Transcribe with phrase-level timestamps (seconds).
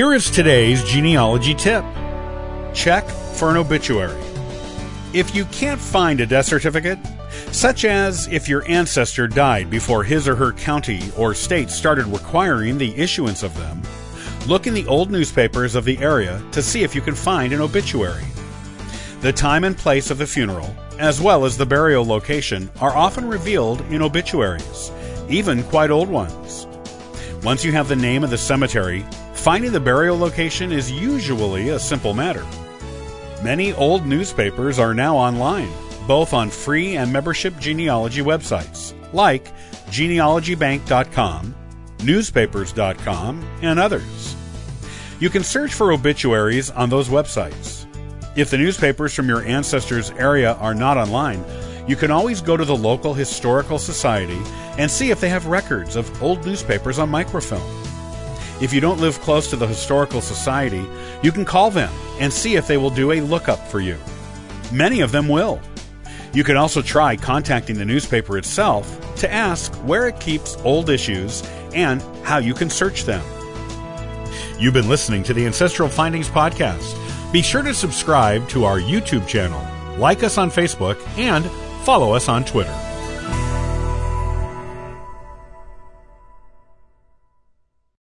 [0.00, 1.84] Here is today's genealogy tip
[2.72, 4.18] check for an obituary.
[5.12, 6.98] If you can't find a death certificate,
[7.52, 12.78] such as if your ancestor died before his or her county or state started requiring
[12.78, 13.82] the issuance of them,
[14.46, 17.60] look in the old newspapers of the area to see if you can find an
[17.60, 18.24] obituary.
[19.20, 23.28] The time and place of the funeral, as well as the burial location, are often
[23.28, 24.90] revealed in obituaries,
[25.28, 26.66] even quite old ones.
[27.42, 29.04] Once you have the name of the cemetery,
[29.40, 32.44] finding the burial location is usually a simple matter.
[33.42, 35.72] Many old newspapers are now online,
[36.06, 39.50] both on free and membership genealogy websites, like
[39.86, 41.54] genealogybank.com,
[42.02, 44.36] newspapers.com, and others.
[45.20, 47.86] You can search for obituaries on those websites.
[48.36, 51.42] If the newspapers from your ancestors' area are not online,
[51.88, 54.40] you can always go to the local historical society
[54.76, 57.89] and see if they have records of old newspapers on microfilm.
[58.60, 60.84] If you don't live close to the historical society,
[61.22, 63.96] you can call them and see if they will do a lookup for you.
[64.70, 65.60] Many of them will.
[66.34, 71.42] You can also try contacting the newspaper itself to ask where it keeps old issues
[71.74, 73.24] and how you can search them.
[74.58, 76.96] You've been listening to the Ancestral Findings Podcast.
[77.32, 79.64] Be sure to subscribe to our YouTube channel,
[79.98, 81.46] like us on Facebook, and
[81.84, 82.89] follow us on Twitter.